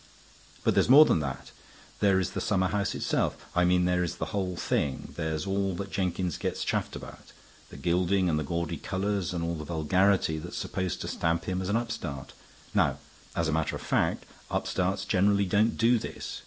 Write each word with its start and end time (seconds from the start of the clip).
"But 0.63 0.73
there 0.73 0.81
is 0.81 0.89
more 0.89 1.05
than 1.05 1.19
that. 1.19 1.51
There 1.99 2.19
is 2.19 2.31
the 2.31 2.41
summerhouse 2.41 2.95
itself. 2.95 3.37
I 3.55 3.63
mean 3.65 3.85
there 3.85 4.03
is 4.03 4.15
the 4.15 4.33
whole 4.33 4.55
thing. 4.55 5.13
There's 5.15 5.45
all 5.45 5.75
that 5.75 5.91
Jenkins 5.91 6.39
gets 6.39 6.63
chaffed 6.65 6.95
about, 6.95 7.31
the 7.69 7.77
gilding 7.77 8.27
and 8.27 8.39
the 8.39 8.43
gaudy 8.43 8.77
colors 8.77 9.31
and 9.31 9.43
all 9.43 9.53
the 9.53 9.63
vulgarity 9.63 10.39
that's 10.39 10.57
supposed 10.57 11.01
to 11.01 11.07
stamp 11.07 11.45
him 11.45 11.61
as 11.61 11.69
an 11.69 11.75
upstart. 11.77 12.33
Now, 12.73 12.97
as 13.35 13.47
a 13.47 13.53
matter 13.53 13.75
of 13.75 13.83
fact, 13.83 14.25
upstarts 14.49 15.05
generally 15.05 15.45
don't 15.45 15.77
do 15.77 15.99
this. 15.99 16.39